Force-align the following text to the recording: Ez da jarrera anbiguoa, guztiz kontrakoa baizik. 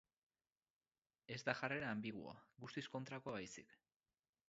Ez 1.35 1.39
da 1.51 1.55
jarrera 1.61 1.91
anbiguoa, 1.95 2.35
guztiz 2.65 2.87
kontrakoa 2.97 3.39
baizik. 3.41 3.81